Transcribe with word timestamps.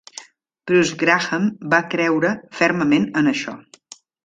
Bruce 0.71 0.95
Graham 1.03 1.45
va 1.75 1.81
creure 1.93 2.33
fermament 2.63 3.09
en 3.23 3.33
això. 3.35 3.57